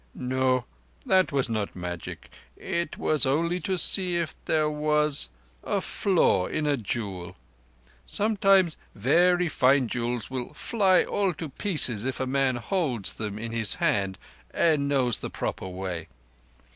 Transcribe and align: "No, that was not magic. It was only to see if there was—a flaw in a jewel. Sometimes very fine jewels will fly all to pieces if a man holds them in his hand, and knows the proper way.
"No, 0.15 0.65
that 1.05 1.31
was 1.31 1.47
not 1.47 1.75
magic. 1.75 2.31
It 2.57 2.97
was 2.97 3.23
only 3.27 3.59
to 3.59 3.77
see 3.77 4.15
if 4.17 4.33
there 4.45 4.67
was—a 4.67 5.79
flaw 5.79 6.47
in 6.47 6.65
a 6.65 6.75
jewel. 6.75 7.37
Sometimes 8.07 8.77
very 8.95 9.47
fine 9.47 9.87
jewels 9.87 10.27
will 10.31 10.55
fly 10.55 11.03
all 11.03 11.35
to 11.35 11.49
pieces 11.49 12.03
if 12.03 12.19
a 12.19 12.25
man 12.25 12.55
holds 12.55 13.13
them 13.13 13.37
in 13.37 13.51
his 13.51 13.75
hand, 13.75 14.17
and 14.49 14.87
knows 14.89 15.19
the 15.19 15.29
proper 15.29 15.67
way. 15.67 16.07